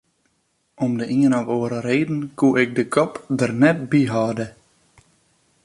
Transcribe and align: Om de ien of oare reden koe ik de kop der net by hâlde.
Om 0.85 0.93
de 0.99 1.05
ien 1.17 1.33
of 1.39 1.47
oare 1.57 1.79
reden 1.89 2.21
koe 2.39 2.53
ik 2.63 2.69
de 2.75 2.85
kop 2.93 3.13
der 3.39 3.53
net 3.61 3.79
by 3.91 4.01
hâlde. 4.13 4.47